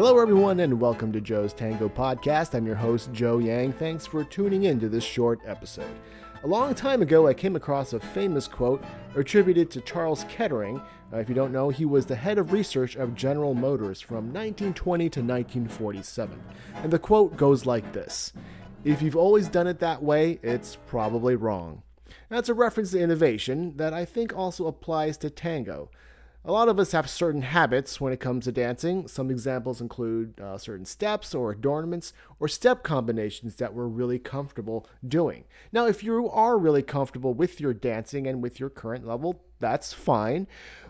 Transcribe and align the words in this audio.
Hello, 0.00 0.18
everyone, 0.18 0.60
and 0.60 0.80
welcome 0.80 1.12
to 1.12 1.20
Joe's 1.20 1.52
Tango 1.52 1.86
Podcast. 1.86 2.54
I'm 2.54 2.64
your 2.64 2.74
host, 2.74 3.12
Joe 3.12 3.36
Yang. 3.36 3.74
Thanks 3.74 4.06
for 4.06 4.24
tuning 4.24 4.62
in 4.62 4.80
to 4.80 4.88
this 4.88 5.04
short 5.04 5.40
episode. 5.44 5.94
A 6.42 6.46
long 6.46 6.74
time 6.74 7.02
ago, 7.02 7.26
I 7.26 7.34
came 7.34 7.54
across 7.54 7.92
a 7.92 8.00
famous 8.00 8.48
quote 8.48 8.82
attributed 9.14 9.70
to 9.70 9.82
Charles 9.82 10.24
Kettering. 10.30 10.80
Uh, 11.12 11.18
if 11.18 11.28
you 11.28 11.34
don't 11.34 11.52
know, 11.52 11.68
he 11.68 11.84
was 11.84 12.06
the 12.06 12.16
head 12.16 12.38
of 12.38 12.50
research 12.50 12.96
of 12.96 13.14
General 13.14 13.52
Motors 13.52 14.00
from 14.00 14.32
1920 14.32 15.10
to 15.10 15.20
1947. 15.20 16.42
And 16.76 16.90
the 16.90 16.98
quote 16.98 17.36
goes 17.36 17.66
like 17.66 17.92
this 17.92 18.32
If 18.84 19.02
you've 19.02 19.16
always 19.16 19.50
done 19.50 19.66
it 19.66 19.80
that 19.80 20.02
way, 20.02 20.38
it's 20.42 20.78
probably 20.86 21.36
wrong. 21.36 21.82
That's 22.30 22.48
a 22.48 22.54
reference 22.54 22.92
to 22.92 23.00
innovation 23.00 23.76
that 23.76 23.92
I 23.92 24.06
think 24.06 24.34
also 24.34 24.66
applies 24.66 25.18
to 25.18 25.28
tango. 25.28 25.90
A 26.42 26.52
lot 26.52 26.70
of 26.70 26.78
us 26.78 26.92
have 26.92 27.10
certain 27.10 27.42
habits 27.42 28.00
when 28.00 28.14
it 28.14 28.20
comes 28.20 28.46
to 28.46 28.52
dancing. 28.52 29.06
Some 29.06 29.30
examples 29.30 29.82
include 29.82 30.40
uh, 30.40 30.56
certain 30.56 30.86
steps 30.86 31.34
or 31.34 31.52
adornments 31.52 32.14
or 32.38 32.48
step 32.48 32.82
combinations 32.82 33.56
that 33.56 33.74
we're 33.74 33.86
really 33.86 34.18
comfortable 34.18 34.88
doing. 35.06 35.44
Now, 35.70 35.86
if 35.86 36.02
you 36.02 36.30
are 36.30 36.58
really 36.58 36.82
comfortable 36.82 37.34
with 37.34 37.60
your 37.60 37.74
dancing 37.74 38.26
and 38.26 38.42
with 38.42 38.58
your 38.58 38.70
current 38.70 39.06
level, 39.06 39.42
that's 39.58 39.92
fine. 39.92 40.46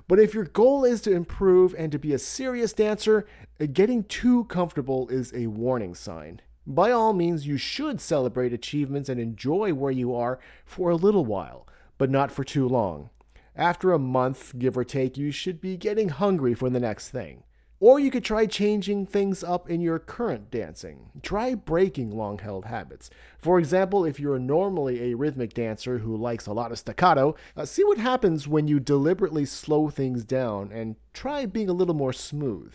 But 0.06 0.20
if 0.20 0.34
your 0.34 0.44
goal 0.44 0.84
is 0.84 1.00
to 1.00 1.12
improve 1.12 1.74
and 1.76 1.90
to 1.90 1.98
be 1.98 2.12
a 2.12 2.18
serious 2.18 2.72
dancer, 2.72 3.26
uh, 3.60 3.66
getting 3.72 4.04
too 4.04 4.44
comfortable 4.44 5.08
is 5.08 5.32
a 5.34 5.48
warning 5.48 5.96
sign. 5.96 6.40
By 6.64 6.92
all 6.92 7.12
means, 7.12 7.48
you 7.48 7.56
should 7.56 8.00
celebrate 8.00 8.52
achievements 8.52 9.08
and 9.08 9.18
enjoy 9.18 9.74
where 9.74 9.90
you 9.90 10.14
are 10.14 10.38
for 10.64 10.90
a 10.90 10.96
little 10.96 11.24
while, 11.24 11.66
but 11.98 12.08
not 12.08 12.30
for 12.30 12.44
too 12.44 12.68
long. 12.68 13.10
After 13.60 13.92
a 13.92 13.98
month, 13.98 14.58
give 14.58 14.78
or 14.78 14.84
take, 14.84 15.18
you 15.18 15.30
should 15.30 15.60
be 15.60 15.76
getting 15.76 16.08
hungry 16.08 16.54
for 16.54 16.70
the 16.70 16.80
next 16.80 17.10
thing. 17.10 17.42
Or 17.78 18.00
you 18.00 18.10
could 18.10 18.24
try 18.24 18.46
changing 18.46 19.04
things 19.04 19.44
up 19.44 19.68
in 19.68 19.82
your 19.82 19.98
current 19.98 20.50
dancing. 20.50 21.10
Try 21.22 21.54
breaking 21.54 22.10
long 22.10 22.38
held 22.38 22.64
habits. 22.64 23.10
For 23.38 23.58
example, 23.58 24.06
if 24.06 24.18
you're 24.18 24.38
normally 24.38 25.10
a 25.10 25.14
rhythmic 25.14 25.52
dancer 25.52 25.98
who 25.98 26.16
likes 26.16 26.46
a 26.46 26.54
lot 26.54 26.72
of 26.72 26.78
staccato, 26.78 27.34
uh, 27.54 27.66
see 27.66 27.84
what 27.84 27.98
happens 27.98 28.48
when 28.48 28.66
you 28.66 28.80
deliberately 28.80 29.44
slow 29.44 29.90
things 29.90 30.24
down 30.24 30.72
and 30.72 30.96
try 31.12 31.44
being 31.44 31.68
a 31.68 31.74
little 31.74 31.94
more 31.94 32.14
smooth. 32.14 32.72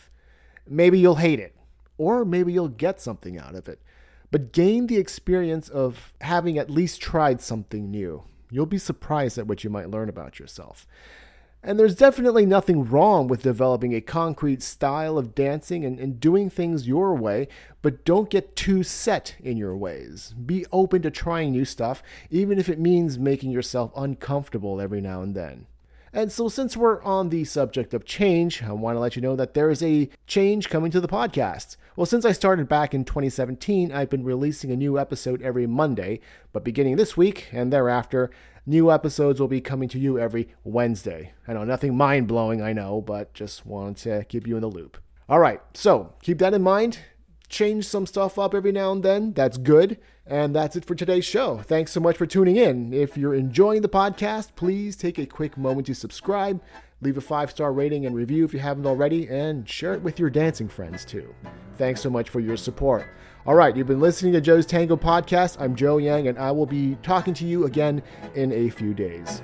Maybe 0.70 1.00
you'll 1.00 1.16
hate 1.16 1.40
it, 1.40 1.56
or 1.98 2.26
maybe 2.26 2.54
you'll 2.54 2.68
get 2.68 3.02
something 3.02 3.40
out 3.40 3.56
of 3.56 3.68
it. 3.68 3.82
But 4.30 4.54
gain 4.54 4.86
the 4.86 4.98
experience 4.98 5.68
of 5.68 6.14
having 6.22 6.60
at 6.60 6.70
least 6.70 7.02
tried 7.02 7.42
something 7.42 7.90
new. 7.90 8.24
You'll 8.50 8.66
be 8.66 8.78
surprised 8.78 9.38
at 9.38 9.48
what 9.48 9.64
you 9.64 9.70
might 9.70 9.90
learn 9.90 10.10
about 10.10 10.40
yourself. 10.40 10.88
And 11.66 11.80
there's 11.80 11.96
definitely 11.96 12.46
nothing 12.46 12.88
wrong 12.88 13.28
with 13.28 13.42
developing 13.42 13.96
a 13.96 14.02
concrete 14.02 14.62
style 14.62 15.18
of 15.18 15.34
dancing 15.34 15.84
and, 15.84 16.00
and, 16.00 16.20
doing 16.20 16.48
things 16.48 16.88
your 16.88 17.16
way, 17.16 17.48
but 17.82 18.06
don't 18.06 18.30
get 18.30 18.56
too 18.56 18.84
set 18.84 19.36
in 19.44 19.58
your 19.58 19.76
ways. 19.76 20.36
Be 20.46 20.64
open 20.72 21.02
to 21.02 21.10
trying 21.10 21.52
new 21.52 21.66
stuff, 21.66 22.04
even 22.30 22.60
if 22.60 22.70
it 22.70 22.80
means 22.80 23.18
making 23.18 23.50
yourself 23.50 23.92
uncomfortable 23.96 24.80
every 24.80 25.02
now 25.02 25.24
and 25.24 25.36
then. 25.36 25.66
And 26.16 26.32
so, 26.32 26.48
since 26.48 26.78
we're 26.78 27.04
on 27.04 27.28
the 27.28 27.44
subject 27.44 27.94
of 27.94 28.06
change, 28.06 28.64
I 28.64 28.72
want 28.72 28.96
to 28.96 29.02
let 29.02 29.18
you 29.18 29.22
know 29.22 29.36
that 29.36 29.54
there 29.54 29.70
is 29.70 29.84
a 29.84 30.10
change 30.28 30.70
coming 30.70 30.90
to 30.92 31.02
the 31.02 31.10
podcast. 31.10 31.76
Well, 31.98 32.06
since 32.06 32.24
I 32.24 32.32
started 32.32 32.70
back 32.70 32.94
in 32.94 33.04
2017, 33.04 33.92
I've 33.92 34.10
been 34.10 34.24
releasing 34.24 34.72
a 34.72 34.78
new 34.78 34.98
episode 34.98 35.42
every 35.42 35.68
Monday, 35.68 36.22
but 36.54 36.64
beginning 36.64 36.96
this 36.96 37.18
week 37.18 37.50
and 37.52 37.72
thereafter, 37.72 38.32
new 38.66 38.94
episodes 38.94 39.42
will 39.42 39.50
be 39.50 39.60
coming 39.60 39.90
to 39.90 40.00
you 40.00 40.18
every 40.18 40.48
Wednesday. 40.64 41.34
I 41.50 41.54
know, 41.54 41.66
nothing 41.66 41.98
mind 41.98 42.30
blowing, 42.30 42.62
I 42.62 42.72
know, 42.72 43.02
but 43.02 43.34
just 43.34 43.66
wanted 43.66 43.98
to 44.04 44.24
keep 44.24 44.48
you 44.48 44.56
in 44.56 44.62
the 44.62 44.68
loop. 44.68 44.98
All 45.28 45.40
right, 45.40 45.60
so 45.74 46.14
keep 46.22 46.38
that 46.40 46.54
in 46.54 46.62
mind 46.62 46.98
change 47.50 47.88
some 47.88 48.06
stuff 48.06 48.38
up 48.38 48.54
every 48.54 48.72
now 48.72 48.92
and 48.92 49.04
then. 49.04 49.34
That's 49.34 49.58
good. 49.58 50.00
And 50.26 50.56
that's 50.56 50.76
it 50.76 50.86
for 50.86 50.96
today's 50.96 51.26
show. 51.26 51.60
Thanks 51.60 51.92
so 51.92 52.00
much 52.00 52.18
for 52.18 52.26
tuning 52.26 52.56
in. 52.56 52.94
If 52.94 53.16
you're 53.16 53.36
enjoying 53.36 53.82
the 53.82 53.90
podcast, 53.90 54.56
please 54.56 54.96
take 54.96 55.20
a 55.20 55.26
quick 55.26 55.56
moment 55.56 55.86
to 55.88 55.94
subscribe, 55.94 56.62
leave 57.02 57.18
a 57.18 57.22
five 57.22 57.52
star 57.52 57.72
rating 57.72 58.06
and 58.06 58.16
review 58.16 58.44
if 58.44 58.54
you 58.54 58.60
haven't 58.60 58.88
already, 58.88 59.28
and 59.28 59.70
share 59.70 59.94
it 59.94 60.02
with 60.02 60.20
your 60.20 60.32
dancing 60.32 60.68
friends 60.68 61.06
too. 61.06 61.34
Thanks 61.78 62.02
so 62.02 62.10
much 62.10 62.30
for 62.30 62.40
your 62.40 62.58
support. 62.58 63.06
All 63.46 63.54
right, 63.54 63.76
you've 63.76 63.86
been 63.86 64.00
listening 64.00 64.34
to 64.34 64.42
Joe's 64.42 64.66
Tango 64.66 64.96
Podcast. 64.96 65.62
I'm 65.62 65.76
Joe 65.76 65.98
Yang, 65.98 66.30
and 66.30 66.40
I 66.40 66.52
will 66.52 66.66
be 66.66 66.98
talking 67.04 67.36
to 67.36 67.46
you 67.46 67.66
again 67.66 68.02
in 68.34 68.52
a 68.52 68.72
few 68.72 68.96
days. 68.96 69.44